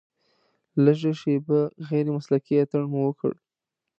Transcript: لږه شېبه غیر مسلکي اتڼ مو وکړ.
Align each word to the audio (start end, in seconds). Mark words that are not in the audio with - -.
لږه 0.83 1.11
شېبه 1.19 1.59
غیر 1.89 2.05
مسلکي 2.15 2.53
اتڼ 2.61 2.83
مو 2.91 2.99
وکړ. 3.07 3.33